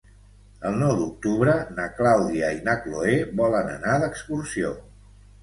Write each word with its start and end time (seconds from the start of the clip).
El 0.69 0.77
nou 0.77 0.93
d'octubre 1.01 1.53
na 1.81 1.85
Clàudia 1.99 2.49
i 2.57 2.65
na 2.69 2.75
Cloè 2.87 3.13
volen 3.43 3.71
anar 3.77 4.01
d'excursió. 4.07 4.75